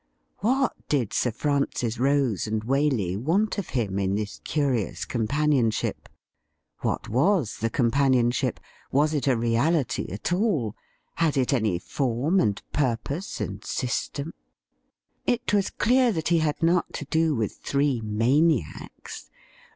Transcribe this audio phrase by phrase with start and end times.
[0.39, 6.09] What did Sir Francis Rose and Waley want of him in this curious companionship?
[6.79, 8.59] What was the companionship?
[8.91, 10.75] Was it a reality at all.'
[11.21, 14.33] Had it any form and purpose and system?
[15.27, 19.29] It was clear that he had not to do with three maniacs.